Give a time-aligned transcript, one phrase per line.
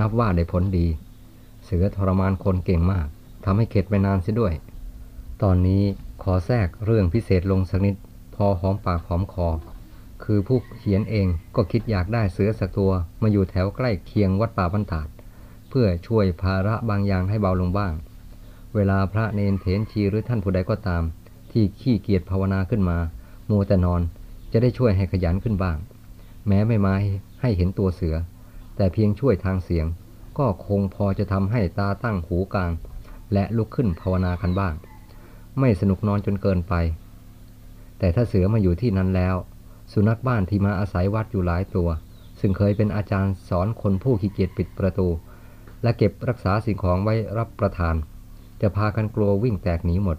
[0.00, 0.86] นับว่าได้ผลดี
[1.64, 3.06] เสือทรมานคนเก่งมาก
[3.44, 4.54] ทำให้เข็ดไปนานเสียด้วย
[5.42, 5.82] ตอนนี้
[6.22, 7.94] ขอแทรกเรื่องพิเศษลงสักนิด
[8.34, 9.48] พอหอมปากหอมคอ
[10.24, 11.26] คือผู้เขียนเอง
[11.56, 12.92] ก็คิดอยากได้เสือสักตัว
[13.22, 15.08] มาอยู่แถวใกล้เคียงวัดป่าบรรทัด
[15.68, 17.92] เพื่อช่วยภาระบางอย่างให้เบาลงบ้าง
[18.74, 21.02] เวลาพระเนนเถนชีหรือท่านผู้ใดก็ตาม
[21.52, 22.98] ที่ขี้เกียจภาวนาขึ้นมา
[23.50, 24.00] มัวแต่นอน
[24.52, 25.76] จะได้ช่วยให้ขยันขึ้นบ้าง
[26.46, 26.94] แม้ไม่มา
[27.40, 28.16] ให้เห็นตัวเสือ
[28.76, 29.86] แต่เพียงช่วยทางเสียง
[30.38, 32.72] ก็คงพอจะทำให้ตาตั้งหูกลาง
[33.32, 34.74] และลุกขึ้นภาวนากันบ้าง
[35.60, 36.74] ไม่สนุกนอนจนเกินไป
[37.98, 39.36] แต่ถ้าเสือมาอยู่ที่นั้นแล้ว
[39.92, 41.88] สุนัขบ้านที่มาอาศัยวัดอยู่หลายตัว
[42.40, 45.08] ซึ่งเคยเป็นอาจารย์สอนคนผู้ขี้เกียจปิดประตู
[45.82, 47.94] และเก็บรักษาสิ่งของไว้รับประทาน
[48.62, 50.18] จะพากันกลัววิ่งแตกหนีหมด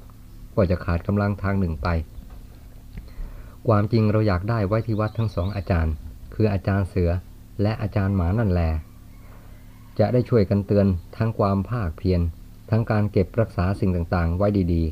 [0.56, 1.88] ก็จะขาดกำลังทางหนึ่งไป
[3.68, 5.94] ความจริงเราอยากได้ไว้ที่วัดทั้งสองอาจารย์
[6.34, 7.10] คืออาจารย์เสือ
[7.62, 8.62] และอาจารย์หมานั่นแล
[10.00, 12.22] จะได้ช่วยกันเตือนทั้งความภาคเพียร
[12.70, 14.84] ทั้งการเก็บรักษาสิ่งต่างๆ ไว้ดี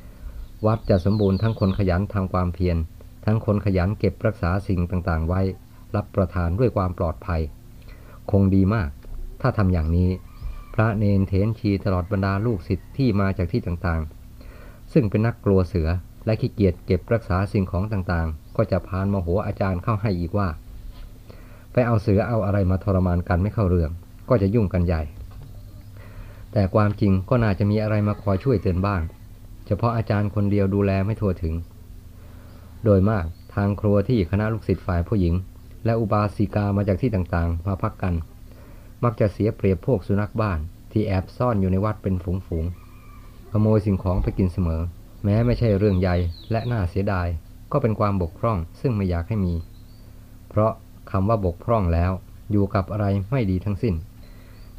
[0.00, 2.76] ๆ วัดจะสมบูรณ์ทั้งคนขยันทำความเพียร
[3.24, 5.40] ทั้งคนขยันเก็บรักษาสิ่งต่างๆ ไว้
[5.96, 7.40] รับประทานด้วยความปลอดภัย
[8.30, 8.88] คงดีมาก
[9.40, 10.10] ถ้าทำอย่างนี้
[10.74, 15.88] พระเนนเทนชีตลอดบรรดาลูกศิษย์ที่มาจากที่ต่างๆ ซึ่งเป็นนักกลัวเสือ
[16.26, 20.48] และขี้เกียจเก็บรักษาสิ่งของต่างๆ ก็จะพานโมโหอาจารย์เข้าให้อีกว่า
[21.74, 23.90] ไปเอาเสือเอาอะไรมาทรมานกันไม่เข้าเรื่อง
[24.28, 25.02] ก็จะยุ่งกันใหญ่
[26.52, 29.02] แต่ความจริงก็น่าจะมีอะไรมาคอยช่วยเตือนบ้าง
[29.66, 31.54] เฉพาะอาจารย์คนเดียวดูแลไม่ทั่วถึง
[32.84, 35.34] โดยมากทางครัวที่คณะลูกศิษย์ฝ่ายผู้หญิง
[35.84, 38.14] และอุบาสิกามาจากที่ต่างๆ มาพักกัน
[39.04, 40.58] มักจะเสียเปรียบพวกสุนัขบ้าน
[40.92, 44.82] ที่แอบซ่อนอยู่ในวัดเป็นฝูงๆขโมยสิ่งของไปกินเสมอ
[45.24, 46.16] แม้ไม่ใช่เรื่องใหญ่
[46.50, 47.28] และน่าเสียดาย
[47.72, 49.54] ก็เป็นความบกพร่องซึ่งไม่อยากให้มี
[50.48, 50.72] เพราะ
[51.16, 52.12] คำว่าบกพร่องแล้ว
[52.50, 53.94] อยู่กับอะไรไม่ดีทั้งสิ้น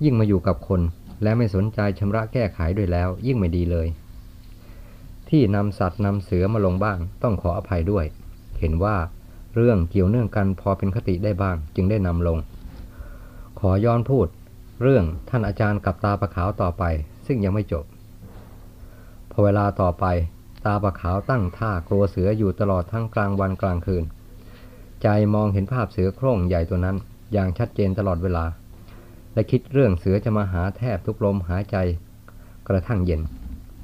[0.04, 0.82] ยิ่งมาอยู่กับคน
[1.24, 3.88] และไม่สนใจชำระแก้ไขด้วยแล้ว ยิ่งไม่ดีเลย
[5.30, 8.06] ที่นำสัตว์นำเสือมาลงบ้าง ต้องขออภัยด้วย
[8.60, 8.98] เห็นว่า
[9.56, 12.38] เรื่องเกี่ยวเนื่องกันพอเป็นคติได้บ้าง จึงได้นำลง
[13.60, 14.28] ขอย้อนพูด
[14.82, 16.84] เรื่องท่านอาจารย์กับตาประขาวต่อไป
[17.26, 17.86] ซึ่งยังไม่จบ
[19.32, 20.06] พอเวลาต่อไป
[20.66, 24.04] ตาประขาวตั้งท่ากลัวเสืออยู่ตลอดทั้งกลางวันกลางคืน
[25.04, 26.98] ใจมองเห็นภาพเสือโคร่งใหญ่ตัวนั้น
[27.34, 28.46] อย่างชัดเจนตลอดเวลา
[29.34, 31.78] และคิดเรื่องเสือจะมาหาแทบทุกลมหายใจ
[32.68, 33.22] กระทั่งเย็น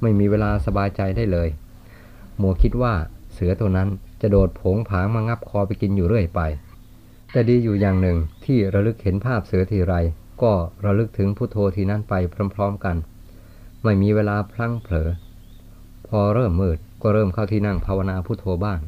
[0.02, 1.48] ไม่มีเวลาสบายใจได้เลย
[2.40, 2.94] มัวคิดว่า
[3.32, 3.88] เสือตัวนั้น
[4.22, 6.40] จะโดดผงผางมางับคอไปกินอยู่เรื่อยไป
[7.32, 9.94] แต่ดีอยู่อย่างหนึ่งที่ระลึกเห็นภาพเสือทีไร
[10.42, 10.52] ก็
[10.84, 12.14] ระลึกถึงพุโทโธทีนั้นไป
[12.54, 12.96] พร้อม ๆกัน
[13.84, 15.08] ไม่มีเวลาพลั้งเผลอ
[16.08, 18.80] พอเริ่มมืดก็เริ่มเข้าที่นั่งภาวนาพุโทโธบ้าง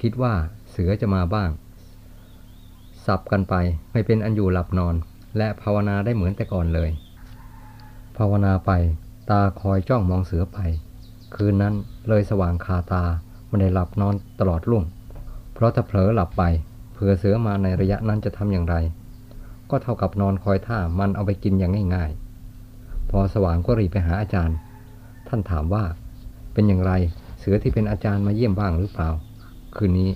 [0.00, 0.34] คิดว่า
[0.80, 1.50] สือจะมาบ้าง
[3.06, 3.54] สับกันไป
[3.92, 4.94] ไม่เป็นอันอยู่หลับนอน
[5.38, 6.90] และภาวนาได้เหมือนแต่ก่อนเลย
[8.16, 8.70] ภาวนาไป
[9.30, 10.58] ตาคอยจ้องมองเสือไป
[11.34, 11.74] คืนนั้น
[12.08, 13.04] เลยสว่างคาตา
[13.46, 14.84] ไม่ได้หลับนอนตลอดรุ่ง
[15.54, 16.42] เพราะถ้าเผลอหลับไป
[16.92, 18.74] เผื่อเสือมาในระยะนั้นจะทำอย่างไร
[19.70, 24.56] ก็เท่ากับนอนคอยท่ามันเอาไปกินอย่างง่ายๆ พอสว่างก็รีบไปหาอาจารย์
[25.28, 25.84] ท่านถามว่า
[26.52, 26.92] เป็นอย่างไร
[27.38, 29.08] เสือที่เป็นอาจารย์มาเยี่ยมบ้างหรือเปล่า
[29.76, 30.10] คืนนี้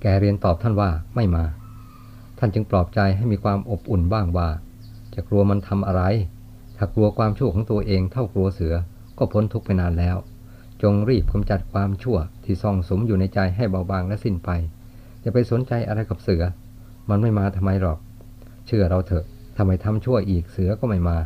[0.00, 1.44] แกเรียนตอบท่านว่าไม่มา
[2.38, 4.48] ท่านจึงปลอบใจให้มีความอบอุ่นบ้างว่า
[5.14, 6.02] จะกลัวมันทำอะไร
[6.76, 8.74] ถ้ากลัวความชั่วของตัวเองเท่ากลัวเสือ
[9.18, 10.16] ก็พ้นทุกข์ไปนานแล้ว
[10.82, 14.50] จงรีบกำจัดความชั่วที่ซ่องสมอยู่ในใจให้เบาบางและสิ้นไป
[15.24, 16.42] จะไปสนใจอะไรกับเสือ
[17.10, 17.98] มันไม่มาทำไมหรอก
[18.66, 19.24] เชื่อเราเถอะ
[19.56, 21.18] ทำไมทำชั่วอีกเสือก็ไม่มา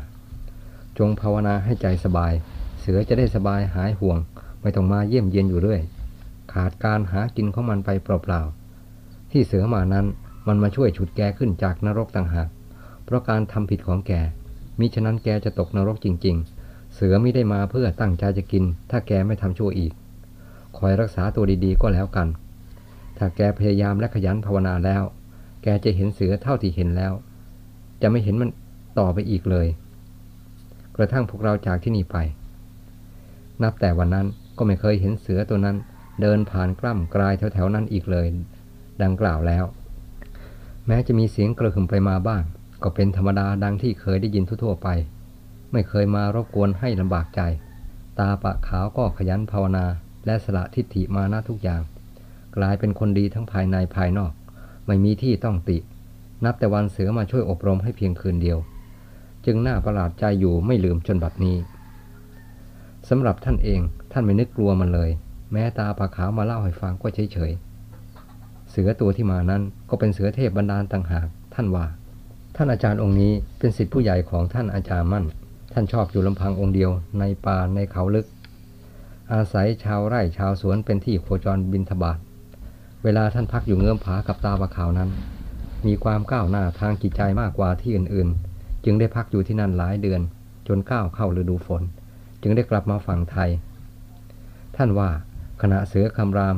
[0.98, 2.32] จงภาวนาให้ใจสบาย
[2.80, 4.18] เสือจะได้สบายหายห่วง
[4.62, 5.80] ไม่ต้องมาเยี่ยมเยียนอยู่เรื่อย
[6.52, 8.61] ขาดการหากินของมันไปเปล่าๆ
[9.32, 10.06] ที่เสือมานั้น
[10.48, 12.48] มันมาช่วยฉุดแกขึ้นจากนรกต่างหาก
[13.04, 14.12] เพราะการทำผิดของแก
[14.78, 19.92] มิฉะนั้นแกจะตกนรกจริง ๆ เสือไม่ได้มาเพื่อตั้งใจจะกิน ถ้าแกไม่ทำชั่วอีก
[20.78, 22.28] คอยรักษาตัวดีๆก็แล้วกัน
[23.18, 25.02] ถ้าแกพยายามและขยันภาวนาแล้ว
[25.62, 27.12] แกจะเห็นเสือเท่าที่เห็นแล้ว
[28.02, 28.50] จะไม่เห็นมัน
[28.98, 29.66] ต่อไปอีกเลย
[30.96, 32.16] กระทั่งพวกเราจากที่นี่ไป
[33.62, 34.26] นับแต่วันนั้น
[34.56, 35.76] ก็ไม่เคยเห็นเสือตัวนั้น
[36.20, 38.26] เดินผ่านกล้ำกลายแถวๆนั้นอีกเลย
[39.04, 39.64] ดังกล่าวแล้ว
[40.86, 42.42] แม้จะมีเสียงกระหึ่มไปมาบ้าง
[42.82, 44.88] ก็เป็นธรรมดาดังที่เคยได้ยินทั่วไป
[45.72, 47.40] ไม่เคยมารบกวนให้ลำบากใจ
[48.18, 49.86] ตาปะขาวก็ขยันภาวนา
[50.26, 51.82] และสละทิฏฐิมานะทุกอย่าง
[52.56, 54.32] กลายเป็นคนดีทั้งภายในภายนอก
[54.86, 55.78] ไม่มีที่ต้องติ
[56.44, 58.58] นับแต่วันเสือมาช่วยอบรมให้เพียงคืนเดียว
[59.46, 61.56] จึงน่าประหลาดใจอยู่ไม่ลืมจนบัดนี้
[63.08, 63.80] สำหรับท่านเอง
[64.12, 65.10] ท่านไม่นึกกลัวมันเลย
[65.52, 67.71] แม้ตาปะขาวมาเล่าให้ฟังก็เฉยๆ
[68.72, 71.86] เสือตัวที่มานั้นก็เป็นเสือเทพบรรดาลต่างหากท่านว่า
[72.56, 75.24] ท่านอาจารย์องค์นี้เป็นศิษย์ผู้ใหญ่ของท่านอาจารย์มั่น
[75.72, 78.26] ท่านชอบอยู่ลำพังองค์เดียวในป่าในเขาลึก
[79.32, 82.18] อาศัยชาวไร่ชาวสวนเป็นที่โคจรบินทบาท
[83.04, 85.10] เวลาท่านพักอยู่เงื้อมผากับตาบะขาวนั้น
[85.86, 90.20] มีความก้าวหน้าทางจิตใจมากกว่าที่อื่นๆ จึงได้พักอยู่ที่นั่นหลายเดือน
[90.68, 91.82] จนก้าวเข้าฤดูฝน
[92.42, 93.50] จึงได้กลับมาฝั่งไทย
[94.76, 95.10] ท่านว่า
[95.62, 96.56] ขณะเสือคำราม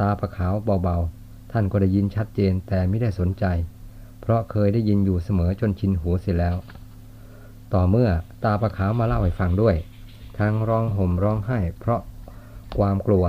[0.00, 1.19] ตาประขาวเบาๆ
[1.52, 3.44] ท่านก็ได้ยินชัดเจนแต่ไม่ได้สนใจ
[4.20, 6.56] เพราะเคยได้ยินอยู่เสมอจนชินหูเสียแล้ว
[7.72, 8.10] ต่อเมื่อ
[8.44, 9.76] ตาประขาวมาเล่าให้ฟังด้วย
[10.38, 12.00] ทั้งร้องห่มร้องไห้ เพราะ
[12.78, 13.24] ความกลัว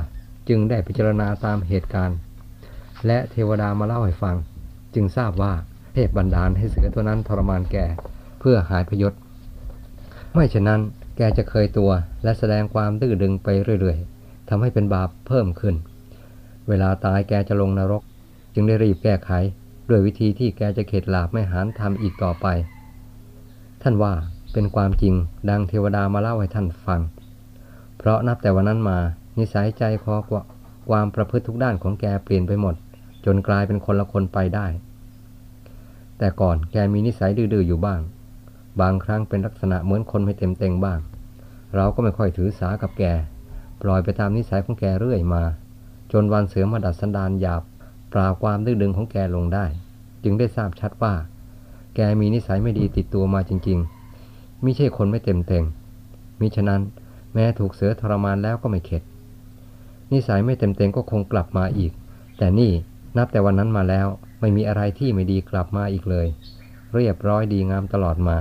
[0.50, 2.18] จึงได้พิจารณาตามเหตุการณ์
[3.08, 4.36] และเทวดามาเล่าให้ฟัง
[4.96, 5.54] จึงทราบว่า
[5.94, 7.86] เทพบันดาลให้เสือตัวนั้นทรมานแก่
[8.40, 9.14] เพื่อหายพยศ
[10.34, 10.82] ไม่เช่นนั้น
[11.18, 11.92] แกจะเคยตัว
[12.24, 13.48] และแสดงความดื้อดึงไป
[13.82, 15.76] เรื่อยๆทำให้เป็นบาปเพิ่มขึ้น
[16.68, 18.04] เวลาตายแกจะลงนรก
[18.54, 19.32] จึงได้รีบแก้ไข
[19.90, 22.48] ด้วยวิธีที่แกจะเข็ดหลาบไม่หานทำอีกต่อไป
[23.82, 24.14] ท่านว่า
[24.54, 25.14] เป็นความจริง
[25.50, 27.02] ดังเทวดามาเล่าให้ท่านฟัง
[27.98, 28.98] เพราะนับแต่วันนั้นมา
[29.38, 30.44] นิสัยใจคอกว่า
[30.90, 32.76] ความประพฤติทุกด้านของแกเปลี่ยนไปหมด
[33.26, 34.68] จนกลายเป็นคนละคนไปได้
[36.18, 38.02] แต่ก่อนแกมีนิสัยดื้อๆอยู่บ้าง
[38.82, 41.00] บางครั้งเป็นลักษณะเหมือนคนไม่เต็มเต็งบ้าง
[41.76, 43.04] เราก็ไม่ค่อยถือสากับแก
[43.82, 45.44] ปล่อยไปตามนิสัยของแกเรื่อยมา
[46.12, 47.64] จนวันเสือมาดัดสันดานหยาบ
[48.14, 49.66] ปราบความดื้อดึงของแกลงได้
[50.24, 51.14] จึงได้ทราบชัดว่า
[51.96, 55.64] แกมีนิสัยไม่ดีติดตัวมาจริงๆมิใช่คนไม่เต็มเต็ง
[56.40, 56.82] มิฉะนั้น
[57.34, 59.04] แม้ถูกเสือทรมานแล้วก็ไม่เข็ด
[60.12, 61.92] นิสัยไม่เต็มเต็งก็คงกลับมาอีก
[62.38, 62.72] แต่นี่
[63.18, 64.08] นับแต่วันนั้นมาแล้ว
[64.40, 66.28] ไม่มีอะไรที่ไม่ดีกลับมาอีกเลย
[66.96, 68.38] เรียบร้อยดีงามตลอดมา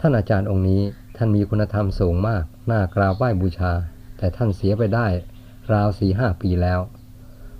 [0.00, 0.82] ท่านอาจารย์องค์นี้
[1.16, 3.72] ท่านมีคุณธรรมสูงมาก น่ากราบไหว้บูชา
[4.18, 5.06] แต่ท่านเสียไปได้
[5.72, 6.80] ราวสี่ห้าปีแล้ว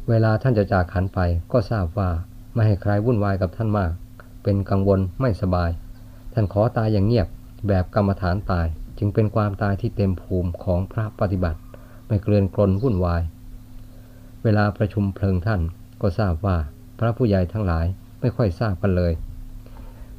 [0.09, 1.19] เวลาท่านจะจากขันไป
[1.53, 2.11] ก็ทราบว่า
[2.55, 3.93] ไม่ให้ใครวุ่นวายกับท่านมาก
[4.43, 5.71] เป็นกังวลไม่สบาย
[6.33, 7.29] ท่านขอตายอย่างเงียบ
[7.69, 8.67] แบบกรรมฐานตาย
[8.99, 11.61] จึงเป็นความตายที่เต็มภูมิของพระปฏิบัติ
[12.07, 13.23] ไม่เกลื่อนกลนวุ่นวาย
[14.43, 15.61] เวลาประชุมเพลิงท่าน
[16.03, 16.57] ก็ทราบว่า
[16.99, 17.87] พระผู้ใหญ่ทั้งหลาย
[18.21, 19.13] ไม่ค่อยทราบกันเลย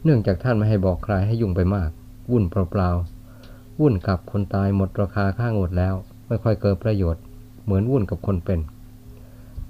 [0.04, 1.90] เนื่องจากท่านไม่ให้บอกใครให้ยุ่งไปมาก
[2.32, 5.96] วุ่นเปล่าๆวุ่นกับคนตายหมดราคาค่างดแล้ว
[6.28, 7.24] ไม่ค่อยเกิดประโยชน์
[7.64, 8.60] เหมือนวุ่นกับคนเป็น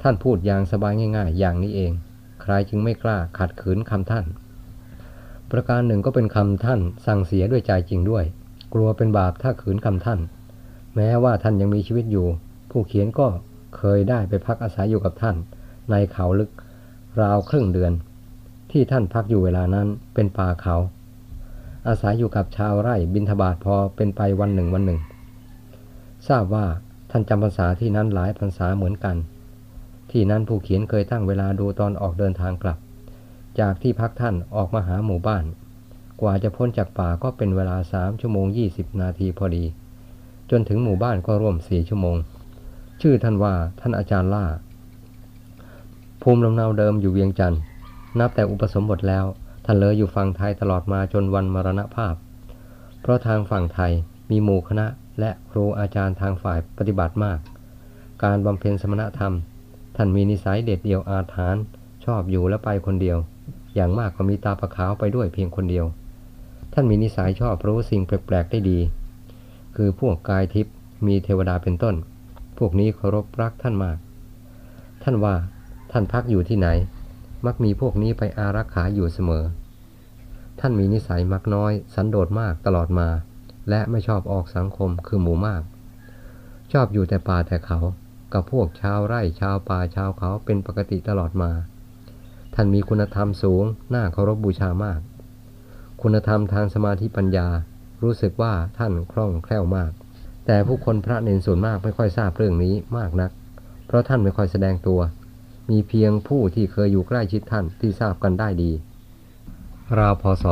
[0.01, 1.91] ท่านพูดอย่างสบายง่ายๆ อย่างนี้เอง
[2.41, 4.25] ใครจึงไม่กล้าขัดขืนคำท่าน
[5.51, 8.25] ประการหนึ่งก็เป็นคำท่านสั่งเสียด้วยใจจริงด้วย
[8.73, 10.19] กลัวเป็นบาปถ้าขืนคำท่าน
[10.95, 12.27] แม้ว่าท่านยังมีชีวิตอยู่
[12.71, 13.27] ผู้เขียนก็
[13.77, 15.35] เคยได้ไปพักอาศัยอยู่กับท่าน
[15.89, 16.49] ในเขาลึก
[17.21, 17.93] ราวครึ่งเดือน
[18.71, 20.75] ที่ท่านพักอยู่เวลานั้นเป็นป่าเขา
[21.87, 24.99] อาศัยอยู่กับชาวไร่บินทบาทพอเป็นไปวันหนึ่งวันหนึ่ง
[26.27, 26.65] ทราบว่า
[27.11, 29.15] ท่านจำพรรษาที่นั้นหลายพรรษาเหมือนกัน
[30.11, 32.77] ที่นั้นผู้เขียนเคยตั้งเวลาดูตอนออกเดินทางกลับ
[33.59, 35.43] จากที่พักท่านออกมาหาหมู่บ้าน
[36.21, 39.63] กว่าจะพ้นจากป่าก็เป็นเวลาสามชั่วโมงยี่สิบนาทีพอดี
[40.51, 42.17] จนถึงหมู่บ้านก็ร่วมสี่ชั่วโมง
[43.01, 44.45] ชื่อท่านว่าท่านอาจารย์ล่า
[46.21, 47.61] ภูมิลำเนาเดิมอยู่เวียงจันทร์
[48.19, 49.25] นับแต่อุปสมบทแล้ว
[49.65, 52.15] ท่านเลยอยู่ฝั่งไทยตลอดมาจนวันมรณภาพ
[53.01, 53.91] เพราะทางฝั่งไทย
[54.29, 54.85] มีหมู่คณะ
[55.19, 57.39] และครูอาจารย์ทางฝ่ายปฏิบัติมาก
[58.23, 59.33] การบำเพ็ญสมณธรรม
[60.01, 61.63] ท่านมีนิสัยเด็ดเดี่ยวอาถรรพ์
[62.05, 63.17] ชอบอยู่และไปคนเดียว
[63.75, 65.85] อย่างมากก็มีตาประขาวไปด้วยเพียงคนเดียว
[66.73, 68.79] ท่านมีนิสัยชอบรู้สิ่งแปลกๆได้ดี
[69.75, 70.73] คือพวกกายทิพย์
[71.07, 71.95] มีเทวดาเป็นต้น
[72.57, 73.97] พวกนี้เคารพรักท่านมาก
[75.03, 75.35] ท่านว่า
[75.91, 76.67] ท่านพักอยู่ที่ไหน
[77.45, 79.43] มักมีพวกนี้ไปอารักขาอยู่เสมอ
[80.59, 83.07] ท่านมีนิสัยมักน้อย สันโดษมากตลอดมา
[83.69, 85.61] และไม่ชอบออกสังคมคือหมู่มาก
[86.73, 87.79] ชอบอยู่แต่ป่าแต่เขา
[88.33, 91.51] กับพวกชาวไร่ชาวป่าชาวเขาเป็นปกติตลอดมา
[92.55, 94.99] ท่านมีคุณธรรมสูงน่าเคารพบบูชามาก
[96.01, 97.47] คุณธรรมทางสมาธิปัญญา
[98.03, 99.91] รู้สึกว่าท่านคล่องแคล่วมาก
[100.45, 103.31] แต่ผู้คนพระเนรส่วนมากไม่ค่อยทราบเรื่องนี้มากนัก
[103.85, 104.99] เพราะท่านไม่ค่อยแสดงตัว
[105.69, 108.71] มีเพียงผู้ที่เคยอยู่ใกล้ชิดท่านที่ทราบกันได้ดี
[109.99, 110.45] ราวพศ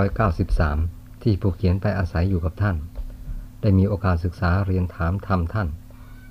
[0.00, 2.76] 2493 ที่ผู้เขียนไปอาศัยอยู่กับท่าน
[3.60, 5.68] ได้มีโอกาสศึกษาเรียนถามธรรมท่าน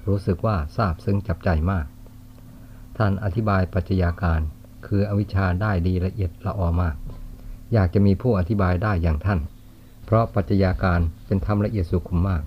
[0.08, 1.86] รู้สึกว่าทราบซึ้งจับใจมาก
[2.98, 4.42] ท่านอธิบายปัจจัยาการ
[4.88, 6.96] คืออวิชชาได้ดีละเอียดละออมาก
[7.74, 9.40] อยากจะมีผู้อธิบายได้อย่างท่าน
[10.06, 12.44] เพราะปัจจัยาการเป็นธรรมละเอียดสุขุมมาก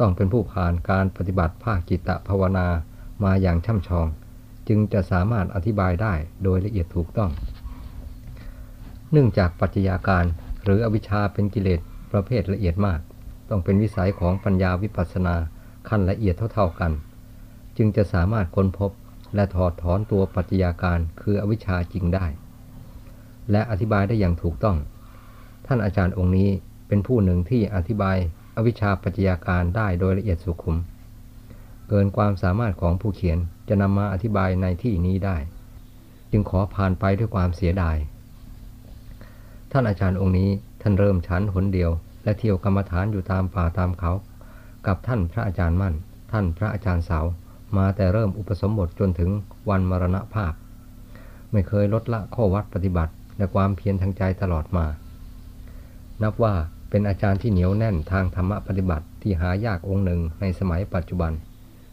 [0.00, 2.66] ต้องเป็นผู้ผ่านการปฏิบัติภาคจิตตภาวนา
[3.24, 4.06] มาอย่างช่ำชอง
[4.68, 7.30] จึงจะสามารถอธิบายได้โดยละเอียดถูกต้อง
[9.12, 10.24] เนื่องจากปัจจัยาการ
[10.64, 11.80] หรืออวิชชาเป็นกิเลส
[12.12, 13.00] ประเภทละเอียดมาก
[13.48, 15.36] ต้องเป็นวิสัยของปัญญาวิปัสสนา
[15.88, 16.92] ขั้นละเอียดเท่าๆกัน
[17.76, 18.90] จึงจะสามารถค้นพบ
[19.34, 22.26] และถอดถอนตัวปัจจัยาการคืออวิชชาจริงได้
[23.50, 24.76] และอธิบายได้อย่างถูกต้อง
[25.66, 26.50] ท่านอาจารย์องค์นี้
[26.88, 28.16] เป็นผู้หนึ่งที่อธิบาย
[28.56, 30.76] อวิชชาปัจจัยาการได้โดยละเอียดสุขุม
[31.88, 35.36] เกินความสามารถของผู้เขียนจะนำมาอธิบายในที่นี้ได้
[36.30, 37.96] จึงขอผ่านไปด้วยความเสียดาย
[39.72, 40.50] ท่านอาจารย์องค์นี้
[40.82, 41.90] ท่านเริ่มชั้นหนเดียว
[42.24, 44.12] และเที่ยวกรรมฐานอยู่ตามป่าตามเขา
[44.86, 45.94] กับท่านพระอาจารย์มั่น
[46.32, 47.20] ท่านพระอาจารย์เสา
[47.76, 49.30] มาแต่เริ่มอุปสมบทจนถึง
[49.68, 50.52] วันมรณภาพ
[51.52, 54.86] ไม่เคยลดละข้อวัดปฏิบัติและความเพียรทางใจตลอดมา
[56.22, 56.54] นับว่า
[56.90, 61.32] เป็นอาจารย์ที่เหนียวแน่นทางธรรมปฏิบัติที่หายากองค์หนึ่งในสมัยปัจจุบัน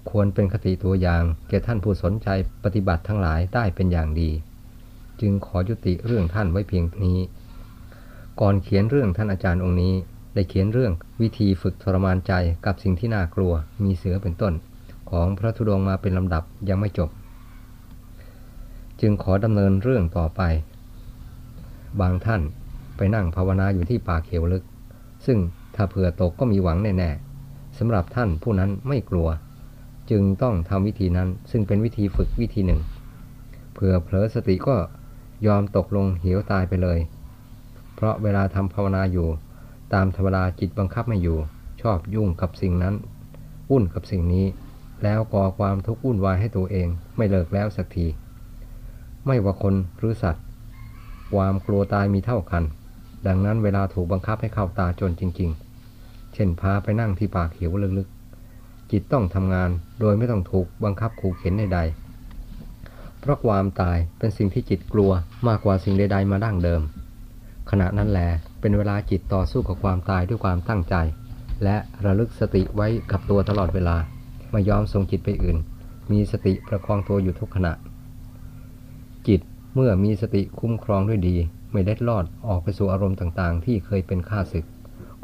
[0.10, 2.28] ควรเป็นคติตัวอย่างแก่ท่านผู้สนใจ
[2.64, 4.30] ปฏิบัติทั้งหลายได้เป็นอย่างดี
[5.22, 7.20] จึงขอยุติเรื่องท่านไว้เพียงนี้
[8.42, 9.94] ก่อนเขียนเรื่องท่านอาจารย์องค์นี้
[10.38, 12.34] ได้เขียนเรื่องวิธีฝึกทรมานใจ
[12.66, 13.54] กับสิ่งที่น่ากลัว
[13.84, 14.54] มีเสือเป็นต้น
[15.10, 17.10] ของพระธุดงค์มาเป็นลำดับยังไม่จบ
[19.02, 20.42] จึงขอดำเนินเรื่องต่อไป
[22.02, 22.42] บางท่าน
[22.98, 24.64] ไปนั่งภาวนาอยู่ที่ป่าเขียวลึก
[25.26, 25.40] ซึ่ง
[25.76, 29.28] ถ้าเผื่อตกก็มีหวังแน่ๆสำหรับท่านผู้นั้นไม่กลัว
[30.12, 32.82] จึงต้องทำวิธีนั้นซึ่งเป็นวิธีฝึกวิธีหนึ่ง
[33.74, 34.76] เผื่อเผลอสติก็
[35.48, 37.00] ยอมตกลงเหวตายไปเลย
[37.96, 39.28] เพราะเวลาทำภาวนาอยู่
[39.94, 41.38] ตามธรรมดาจิตบังคับไม่อยู่
[41.82, 42.96] ชอบยุ่งกับสิ่งนั้น
[43.72, 44.46] วุ่นกับสิ่งนี้
[45.04, 48.08] แล้วก่อความทุกข์วุ่นวายให้ตัวเองไม่เลิกแล้วสักที
[49.26, 50.44] ไม่ว่าคนหรือสัตว์
[51.34, 52.64] ความกลัวตายมีเท่ากัน
[53.28, 55.50] ดังนั้นเวลาถูกบังคับให้เข้าตาจนจริง
[55.92, 65.12] ๆ เช่นพาไปนั่งที่ป่าเขียวลึกๆ จิตต้องทำงานโดยไม่ต้องถูกบังคับขู่เข็นใดๆเพราะความตายเป็นสิ่งที่จิตกลัว
[65.48, 66.82] มากกว่าสิ่งใดๆมาดั้งเดิม
[67.72, 68.20] ขณะนั้นแหล
[68.60, 70.96] เป็นเวลาจิตต่อสู้กับความตายด้วยความตั้งใจ
[71.64, 73.98] และระลึกสติไว้กับตัวตลอดเวลา
[74.52, 75.58] ไม่ยอมส่งจิตไปอื่น
[76.12, 77.74] มีสติประคองตัวอยู่ทุกขณะ
[79.28, 79.42] จิต
[79.76, 81.36] เมื่อมีสติคุ้มครองด้วยดี
[81.72, 84.66] ไม่เล็ดลอดออกไปสู่อารมณ์ต่างๆ ที่เคยเป็นข้าศึก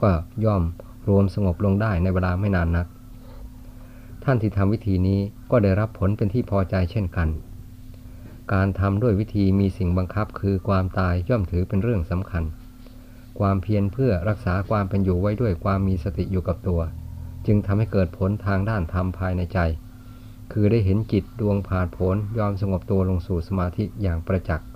[0.01, 0.09] ก็
[0.45, 0.63] ย่อม
[1.09, 2.87] รวมสงบลงได้ในเวลาไม่นานนัก
[4.23, 5.19] ท่านที่ทำวิธีนี้
[5.51, 7.27] ก็ได้รับผลเป็นที่พอใจเช่นกัน
[8.51, 12.43] การทำด้วยวิธีมีสิ่งบังคับคือความตายย่อมถือเป็นเรื่องสำคัญ
[13.39, 16.81] ความเพียรเพื่อรักษาความเป็นอยู่ไว้ด้วยความมีสติอยู่กับตัว
[17.45, 19.59] จึงทำให้เกิดผลทางด้านธรรมภายในใจ
[20.51, 24.67] คือได้เห็นจิตดวงผ่านผลยอมสงบตัวลงสู่สมาธิอย่างประจักษ์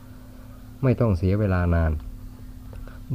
[0.83, 1.91] ไม่ต้องเสียเวลานาน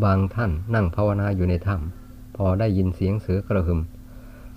[0.04, 3.80] บางท่านนั่งภาวนาอยู่ในถ้ำพอได้ยินเสียงเสือกระหึ่ม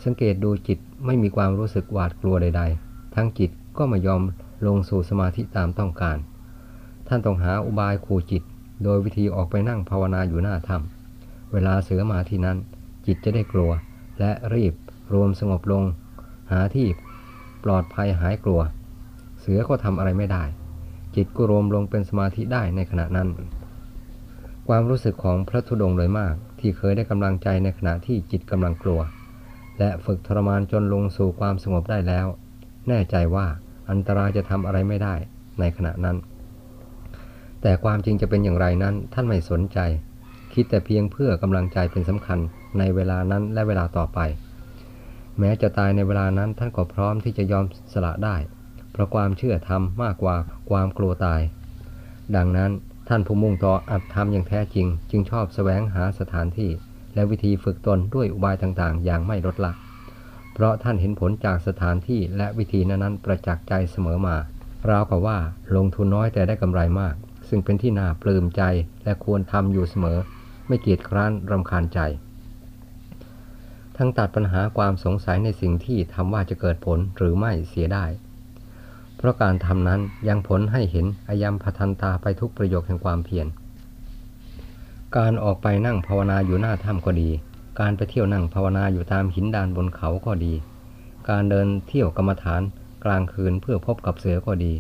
[0.04, 4.22] สังเกตดูจิตไม่มีความรู้สึกหวาดกลัวใด ๆ ทั้งจิตก็ไม่ยอม
[4.66, 6.18] ลงสู่สมาธิตามต้องการ
[7.08, 8.44] ท่านต้องหาอุบายขู่จิต
[8.84, 12.58] โดยวิธีออกไปนั่งภาวนาอยู่หน้าถ้ำเวลาเสือมาที่นั้น
[13.06, 13.72] จิตจะได้กลัว
[14.20, 14.74] และรีบ
[15.14, 15.84] รวมสงบลง
[16.52, 16.88] หาที่
[17.64, 18.62] ปลอดภัยหายกลัว
[19.40, 20.44] เสือก็ทำอะไรไม่ได้
[21.16, 23.30] จิตก็รวมลงเป็นสมาธิได้ในขณะนั้น
[24.68, 29.00] ความรู้สึกของพระธุดงค์โดยมาก ที่เคยได้กำลังใจในขณะที่จิตกำลังกลัว
[29.80, 32.26] และฝึกทรมานจนลงสู่ความสงบได้แล้ว
[32.88, 33.48] แน่ใจว่า
[33.90, 35.16] อันตรายจะทำอะไรไม่ได้
[35.60, 36.18] ในขณะนั้น
[37.62, 39.80] แต่ความจริงจะเป็นอย่างไรนั้นท่านไม่สนใจ
[40.54, 42.40] คิดแต่เพียงเพื่อกำลังใจเป็นสำคัญ
[42.80, 44.20] ในเวลานั้นและเวลาต่อไป
[45.40, 48.36] แม้จะตายในเวลานั้นท่านก็พร้อมที่จะยอมสละได้
[48.92, 50.36] เพราะความเชื่อธรรมมากกว่า
[50.70, 51.42] ความกลัวตาย
[52.36, 52.72] ดังนั้น
[53.10, 56.72] ท่านผู้มุ่งต่ออัตธรรมอย่างแท้จริง จึงชอบแสวงหาสถานที่
[57.16, 59.72] และวิธีฝึกตนด้วยอุบายต่างๆ อย่างไม่ลดละ
[60.58, 64.36] เพราะท่านเห็นผลจากสถานที่และวิธีนั้นๆประจักษ์ใจเสมอมา
[64.90, 65.38] ราวกับว่า
[65.76, 67.16] ลงทุนน้อยแต่ได้กำไรมาก
[67.50, 68.64] ซึ่งเป็นที่น่าปลื้มใจ
[69.04, 70.18] และควรทำอยู่เสมอ
[70.68, 72.00] ไม่เกียจคร้านรำคาญใจ
[73.98, 78.06] ทั้งตัดปัญหาความสงสัยในสิ่งที่ทำว่าจะเกิดผลหรือไม่เสียได้
[79.18, 83.48] เพราะการทำนั้นยังผลให้เห็นอายมพทันตาไปทุกประโยคแห่งความเพียร
[85.18, 87.30] การออกไปนั่งภาวนาอยู่หน้าถ้ำก็ดี
[87.80, 90.54] การไปเที่ยวนั่งภาวนาอยู่ตามหินดานบนเขาก็ดี
[91.30, 92.62] การเดินเที่ยวกรรมฐาน
[93.06, 94.74] กลางคืนเพื่อพบกับเสือก็ดี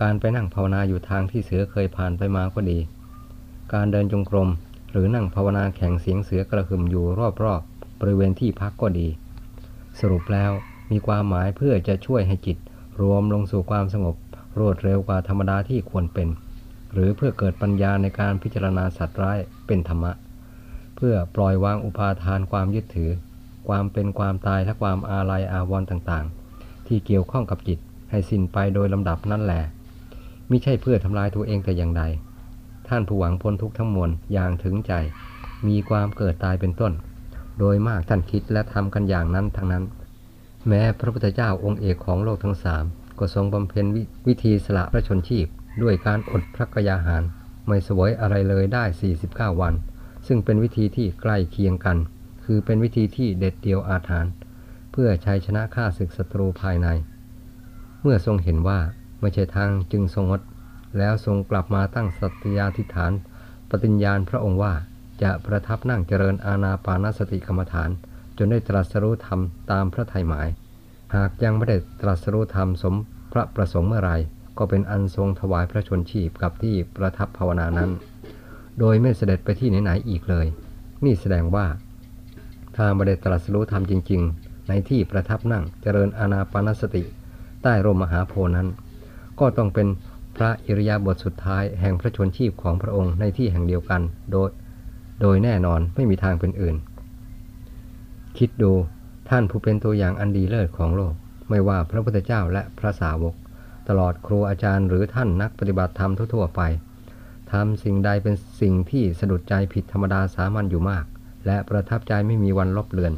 [0.00, 2.78] การไปนั่งภาวนาอยู่ทางที่เสือเคยผ่านไปมาก็ดี
[3.74, 4.48] การเดินจงกรม
[4.92, 7.04] หรือนั่งภาวนาแข่งเสียงเสือกระหึ่มอยู่
[7.42, 9.08] รอบๆบริเวณที่พักก็ดี
[10.00, 10.52] สรุปแล้ว
[10.90, 12.56] มีความหมายเพื่อจะช่วยให้จิต
[13.00, 14.16] รวมลงสู่ความสงบ
[14.58, 16.28] รวดเร็วกว่าธรรมดาที่ควรเป็น
[16.92, 20.12] หรือเพื่อเกิดปัญญาในการพิจารณาสัตว์ร้ายเป็นธรรมะ
[20.96, 23.10] เพื่อปล่อยวางอุปาทานความยึดถือ
[23.68, 27.78] ความเป็นความตายและความอาลัยอาวรณ์ต่างๆ ที่เกี่ยวข้องกับจิต
[28.10, 29.62] ให้สิ้นไปโดยลำดับนั่นแหละ
[30.50, 32.02] มิใช่เพื่อทำลายตัวเองแต่อย่างใด
[32.88, 34.92] ท่านผู้หวังพ้นทุกข์ทั้งมวลอย่างถึงใจ
[35.66, 36.92] มีความเกิดตายเป็นต้น
[37.58, 39.84] โดยมากท่านคิดและทำกันอย่างนั้นทั้งนั้น
[40.68, 42.84] แม้พระพุทธเจ้าองค์เอกของโลกทั้งสาม
[43.18, 45.46] ก็ทรงบำเพ็ญววิธีสละพระชนชีพ
[45.82, 47.22] ด้วยการอดพระกยาหาร
[47.66, 48.84] ไม่สวยอะไรเลยได้
[49.22, 49.74] 49 วัน
[50.26, 51.98] ซึ่งเป็นวิธีที่ใกล้เคียงกัน
[52.44, 54.32] คือเป็นวิธีที่เด็ดเดียวอาถรรพ์
[54.92, 56.88] เพื่อชัยชนะข้าศึกศัตรูภายใน
[58.02, 58.80] เมื่อทรงเห็นว่า
[59.20, 60.40] ไม่ใช่ทางจึงทรงงด
[60.98, 63.12] แล้วทรงกลับมาตั้งสัตยาธิฐาน
[63.70, 64.74] ปฏิญญาณพระองค์ว่า
[65.22, 67.90] จะประทับนั่งเจริญอาณาปานสติกรรมฐาน
[68.38, 69.40] จนได้ตรัสรู้ธรรม
[69.70, 70.48] ตามพระทัยหมาย
[71.14, 72.94] หากยังไม่ได้ตรัสรู้ธรรมสม
[73.32, 74.12] พระประสงค์เมื่อไร
[74.58, 77.90] ก็เป็นอันทรงถวายพระชนชีพกับที่ประทับภาวนานั้น
[78.80, 80.46] โดยไม่เสด็จไปที่ไหนๆอีกเลย
[81.04, 81.66] นี่แสดงว่า
[82.76, 87.02] ถ้าไม่ได้ตรัสรู้ธรรมจริง ๆ ในที่ประทับนั่งเจริญอาณาปานสติ
[87.62, 88.68] ใต้ร่มมหาโพนั้น
[89.40, 89.86] ก็ต้องเป็น
[90.36, 94.02] พระอิริยาบถสุดท้ายแห่งพระชนชีพของพระองค์ในที่แห่งเดียวกัน
[94.32, 94.50] โดย
[95.20, 96.76] โดยแน่นอนไม่มีทางเป็นอื่น
[98.38, 98.72] คิดดู
[99.30, 101.14] ท่านผู้เป็นตัวอย่างอันดีเลิศของโลก
[101.50, 103.34] ไม่ว่าพระพุทธเจ้าและพระสาวก
[103.88, 106.60] ตลอดครูอาจารย์หรือท่านนักปฏิบัติธรรมทั่วๆไป
[107.52, 111.04] ทำสิ่งใดเป็นสิ่งที่สะดุดใจผิดธรรมดาสามัญอยู่มาก
[111.46, 113.12] และประทับใจไม่มีวันลบเลือน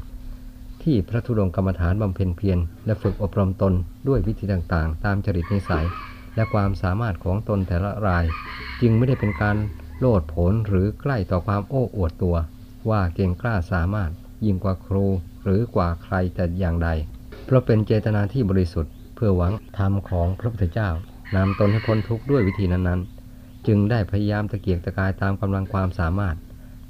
[0.82, 3.72] ที่พระธุดงกรรมฐานบำเพ็ญเพียรและฝึกอบรมตน
[4.08, 5.86] ด้วยวิธีต่างๆ ตามจริตนิสัย
[6.34, 8.24] และความสามารถของตนแต่ละราย
[8.80, 9.56] จึงไม่ได้เป็นการ
[10.00, 12.36] โลดโผนหรือใกล้ต่อความโอ้อวดตัว
[12.90, 14.10] ว่าเก่งกล้าสามารถ
[14.44, 15.06] ยิ่งกว่าครู
[15.44, 16.88] หรือกว่าใครแต่อย่างใด
[17.44, 20.90] เพราะเป็นเจตนาที่บริสุทธิ์ เพื่อหวังธรรมของพระพุทธเจ้า
[21.36, 23.17] นำตนให้พ้นทุกข์ด้วยวิธีนั้นๆ
[23.68, 26.36] จึงได้พยายามตะเกียกตะกายตามกำลังความสามารถ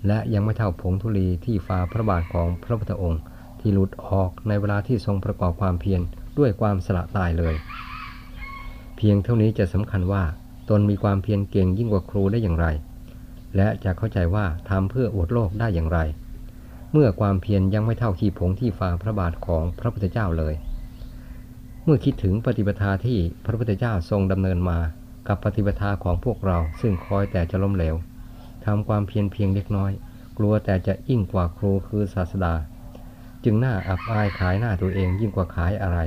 [0.07, 3.23] และยังไม่เท่าผงธุลีที่ฟ้าพระบาทของพระพุทธองค์
[3.61, 6.01] ที่หลุดออกในเวลาที่ทรงประกอบความเพียร
[6.39, 7.55] ด้วยความสละตายเลย
[8.97, 10.25] เพียงเท่านี้จะสำคัญว่า
[10.69, 12.67] ตนมีความเพียรเก่งยิ่งกว่าครูได้อย่างไร
[13.57, 15.99] และจะเข้าใจว่าทำเพื่ออวดโลกได้อย่างไร
[16.93, 20.55] เมื่อความเพียรยังไม่เท่าขี้ผงที่ฟ้าพระบาทของพระพุทธเจ้าเลย
[21.85, 24.79] เมื่อคิดถึงปฏิปทาที่พระพุทธเจ้าทรงดำเนินมา
[25.29, 27.95] กับปฏิปทาของพวกเรา ซึ่งคอยแต่จะล้มเหลว
[28.65, 29.93] ทำความเพียรเพียงเล็กน้อย
[30.39, 32.55] กลัวแต่จะยิ่งกว่าครูคือศาสดา
[33.45, 35.99] จึงน่าอับอายขายหน้าตัวเองยิ่งกว่าขายอะไร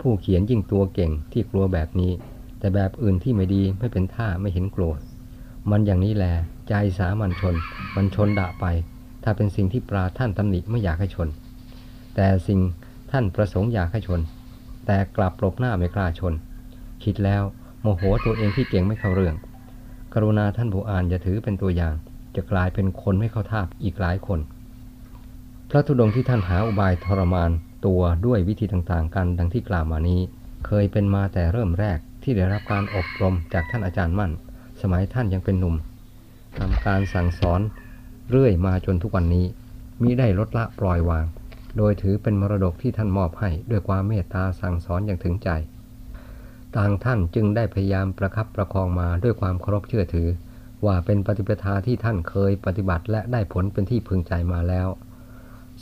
[0.00, 2.12] ผู้เขียนยิ่งตัวเก่งที่กลัวแบบนี้
[2.58, 4.92] แต่แบบอื่นที่ไม่ดีไม่เป็นท่าไม่เห็นกลัว
[5.70, 6.32] มันอย่างนี้แหละ
[6.68, 7.54] ใจสามัญชน
[7.96, 8.66] มันชนด่าไป
[9.22, 11.28] ถ้าเป็นสิ่งที่ปราท่านตำหนิไม่อยากให้ชน
[12.14, 12.60] แต่สิ่ง
[13.10, 14.20] ท่านประสงค์อยากให้ชน
[14.86, 16.34] แต่กลับหลบหน้าไม่กล้าชน
[17.04, 17.42] คิดแล้ว
[17.82, 19.34] โมโหตัวเองที่เก่งไม่เข้าเรื่อง
[20.12, 21.94] กรุณาท่านผู้อ่านอย่าถือเป็นตัวอย่าง
[22.36, 24.40] จะกลายเป็นคนไม่เข้าท่าอีกหลายคน
[25.70, 27.50] พระธุดงที่ท่านหาอุบายทรมาน
[27.86, 30.20] ตัวด้วยวิธีต่างๆ กันดังที่กล่าวมานี้
[30.66, 34.32] เคยเป็นมาแต่เริ่มแรกที่ได้รับการอบรมจากท่านอาจารย์มั่น
[34.80, 35.76] สมัยท่านยังเป็นหนุ่ม
[36.58, 37.60] ทำการสั่งสอน
[38.30, 39.46] เรื่อยมาจนทุกวันนี้
[40.02, 41.24] มิได้ลดละปล่อยวาง
[41.76, 45.50] โดยถือเป็นมรดกที่ท่านมอบให้ด้วยความเมตตาสั่งสอนอย่างถึงใจ
[46.76, 50.28] ต่างท่านจึงได้พยายามประคับประคองมาด้วยความเคารพเชื่อถือ
[50.86, 54.88] ว่าเป็นปฏิปทาที่ท่านเคยปฏิบัติและได้ผลเป็นที่พึงใจมาแล้ว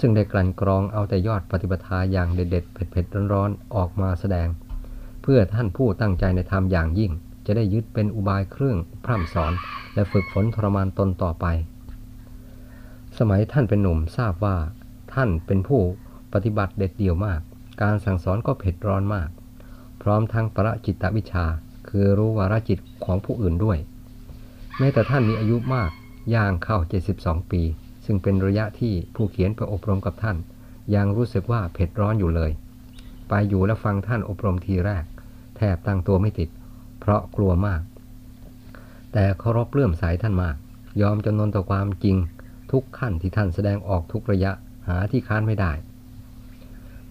[0.00, 4.48] ซึ่งได้กลั่นกรองเอาแต่ยอดปฏิปทาอย่างเด็ดๆเผ็ดๆร้อนๆออกมาแสดง
[5.22, 7.12] เพื่อท่านผู้ตั้งใจในธรรมอย่างยิ่ง
[7.46, 9.52] จะได้ยึดเป็นอุบายเครื่องพร่ำสอน
[9.94, 11.46] และฝึกฝนทรมานตนต่อไป
[13.18, 14.56] สมัยท่านเป็นหนุ่มทราบว่า
[15.14, 15.80] ท่านเป็นผู้
[16.32, 17.40] ปฏิบัติเด็ดเดี่ยวมาก
[17.82, 19.28] การสั่งสอนก็เผ็ดร้อนมาก
[20.02, 21.44] พร้อมทั้งประจิตวิชา
[21.88, 23.78] คือรู้วาระจิตของผู้อื่นด้วย
[24.78, 25.90] แม้แต่ท่านมีอายุมาก
[26.34, 26.78] ย่างเข้า
[27.14, 27.62] 72 ปี
[28.04, 30.36] ซึ่งเป็นระยะที่ผู้เขียนไปอบรมกับท่าน
[30.94, 32.50] ยังรู้สึกว่าเผ็ดร้อนอยู่เลย
[33.28, 35.04] ไปอยู่และฟังท่านอบรมทีแรก
[35.56, 36.48] แทบตั้งตัวไม่ติด
[37.00, 37.82] เพราะกลัวมาก
[39.12, 40.56] แต่เคารพเลื่อมใสท่านมาก
[41.02, 42.16] ยอมจำนนต่อความจริง
[42.72, 44.52] ทุกขั้นที่ท่านแสดงออกทุกระยะ
[44.88, 45.72] หาที่ค้านไม่ได้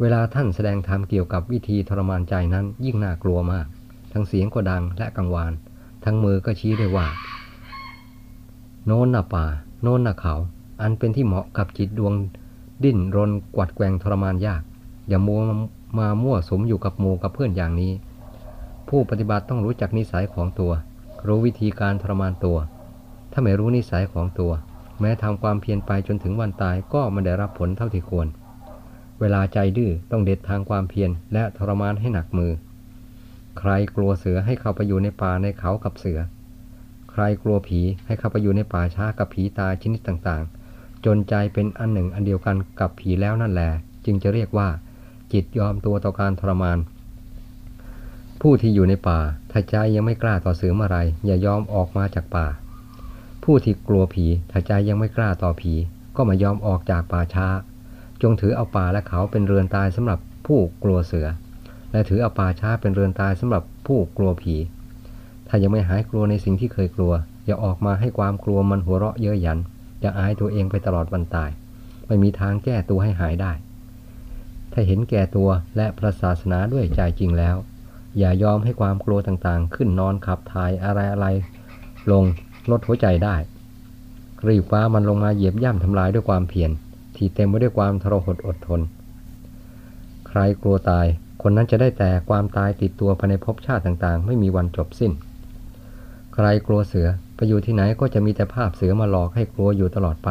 [0.02, 3.66] เวลาท่านแสดงธรรมเกี่ยวกับวิธีทรมานใจนั้นยิ่งน่ากลัวมาก
[4.12, 5.54] ทั้งเสียงก็ดังและกังวาน
[6.04, 7.08] ทั้งมือก็ชี้ได้ว่า
[8.86, 9.46] โน้นน่ะป่า
[9.82, 10.34] โน้นน่ะเขา
[10.82, 12.14] อันเป็นที่เหมาะกับจิตดวง
[12.84, 14.62] ดิ้นรนกวัดแกงทรมานยาก
[15.10, 15.42] อย่ามัว
[16.00, 17.92] มามั่วสมอยู่กับหมูกับเพื่อนอย่างนี้
[18.90, 20.72] ผู้ปฏิบัติต้องรู้จักนิสัยของตัว
[21.28, 22.58] รู้วิธีการทรมานตัว
[23.32, 24.52] ถ้าไม่รู้นิสัยของตัว
[25.00, 28.28] แม้ทำความเพียรไปจนถึงวันตายก็ไม่ได้รับผลเท่าที่ควร
[29.20, 32.52] เวลาใจดื้อต้องเด็ดทางความเพียรและทรมานให้หนักมือ
[33.60, 36.20] ใครกลัวเสือให้เข้าไปอยู่ในป่าในเขากับเสือ
[37.12, 43.70] ใครกลัวผีให้เข้าไปอยู่ในป่าช้ากับผีตายชนิดต่างๆ จนใจเป็นอันหนึ่งอันเดียวกันกับผีแล้วนั่นแหละ
[44.06, 44.68] จึงจะเรียกว่า
[45.34, 46.78] จิตยอมตัวต่อการทรมาน
[48.42, 49.20] ผู้ที่อยู่ในป่า
[49.52, 52.48] ถ้าใจยังไม่กล้าต่อเสือเมื่อไรอย่ายอมออกมาจากป่า
[53.44, 55.74] ผู้ที่กลัวผีถ้าใจยังไม่กล้าต่อผี
[56.16, 57.48] ก็มายอมออกจากป่าช้า
[58.22, 61.28] จงถือเอาป่าและเขาเป็นเรือนตายสำหรับผู้กลัวเสือ
[61.92, 64.56] และถือเอาป่าช้าเป็นเรือนตายสำหรับผู้กลัวผี
[65.48, 67.14] ถ้ายังไม่หายกลัวในสิ่งที่เคยกลัว
[67.46, 69.60] อย่าออกมาให้ความกลัวมันหัวเราะเย้ยหยัน
[70.04, 71.50] จะอายตัวเองไปตลอดวันตาย
[72.08, 73.52] ไม่มีทางแก้ตัวให้หายได้
[74.72, 77.56] ถ้าเห็นแก่ตัวและพระศาสนาด้วยใจจริงแล้ว
[78.18, 82.24] อย่ายอมให้ความกลัวต่างๆ ขึ้นนอนขับถ่ายอะไรอะไรๆลง
[82.72, 83.36] ลดหัวใจได้
[84.48, 86.72] รีบฟ้ามันลงมาเหยียบย่ำทำลายด้วยความเพียร
[87.20, 88.82] ที่เต็มไปด้วยความทรหดอดทน
[90.28, 91.06] ใครกลัวตาย
[91.42, 95.12] คนนั้นจะได้แต่ความตายติดตัวภายในภพชาติต่างๆ ไม่มีวันจบสิ้น
[96.34, 100.30] ใครกลัวเสือไปอยู่ที่ไหนก็จะมีแต่ภาพเสือมาหลอกให้กลัวอยู่ตลอดไป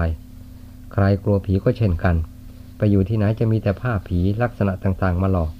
[0.92, 2.16] ใครกลัวผีก็เช่นกัน
[2.78, 5.50] ไปอยู่ที่ไหนจะมีแต่ภาพผีลักษณะต่างๆ มาหลอก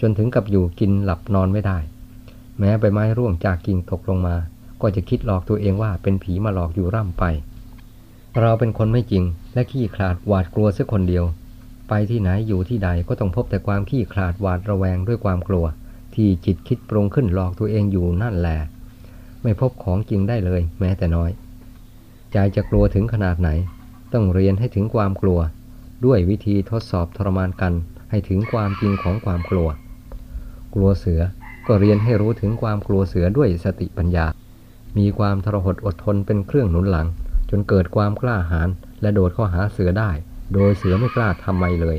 [0.00, 1.78] จนถึงกับอยู่กินหลับนอนไม่ได้
[2.58, 4.36] แม้ใบไม้ร่วงจากกิ่งตกลงมา
[4.80, 7.24] ก็จะคิดหลอกตัวเองว่าเป็นผีมาหลอกอยู่ร่ำไป
[8.40, 11.24] เราเป็นคนไม่จริง และขี้ขลาดหวาดกลัวเสักคนเดียว
[11.88, 15.64] ไปที่ไหนอยู่ที่ใดก็ต้องพบแต่ความขี้ขลาดหวาดระแวงด้วยความกลัว
[16.14, 18.58] ที่จิตคิดปรุงขึ้นหลอกตัวเองอยู่นั่นแหละ
[19.42, 21.30] ไม่พบของจริงได้เลย แม้แต่น้อย
[22.32, 23.50] ใจจะกลัวถึงขนาดไหน
[24.12, 25.40] ต้องเรียนให้ถึงความกลัว
[26.04, 27.72] ด้วยวิธีทดสอบทรมานกัน
[28.10, 29.68] ให้ถึงความจริงของความกลัว
[30.74, 31.20] กลัวเสือ
[31.66, 34.26] ก็เรียนให้รู้ถึงความกลัวเสือด้วยสติปัญญา
[34.98, 37.06] มีความทรหดอดทนเป็นเครื่องหนุนหลัง
[37.50, 38.68] จนเกิดความกล้าหาญ
[39.04, 40.10] และโดดเข้าหาเสือได้
[40.54, 41.98] โดยเสือไม่กล้าทำไมเลย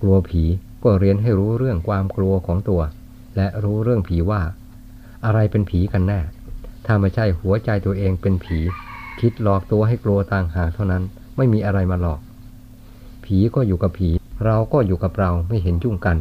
[0.00, 0.42] กลัวผี
[0.84, 2.80] ก็เรียนให้รู้เรื่องความกลัวของตัว
[3.36, 4.42] และรู้เรื่องผีว่า
[5.24, 6.20] อะไรเป็นผีกันแน่
[6.86, 8.58] ถ้าไม่ใช่หัวใจตัวเองเป็นผี
[9.20, 11.02] คิดหลอกตัวให้กลัวต่างหากเท่านั้น
[11.36, 12.20] ไม่มีอะไรมาหลอก
[13.24, 14.08] ผีก็อยู่กับผี
[14.46, 16.16] เราก็อยู่กับเราไม่เห็นยุ่งกัน